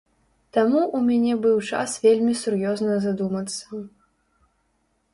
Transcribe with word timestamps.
Там 0.55 0.77
у 0.99 1.01
мяне 1.09 1.35
быў 1.43 1.61
час 1.73 1.95
вельмі 2.07 2.33
сур'ёзна 2.43 2.99
задумацца. 3.07 3.87